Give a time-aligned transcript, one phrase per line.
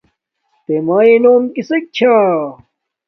[0.65, 2.15] تݺ مݳیݺ نݸم کِسݵک چھݳ؟